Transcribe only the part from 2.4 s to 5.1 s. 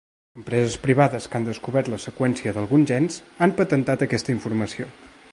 d'alguns gens han patentat aquesta informació.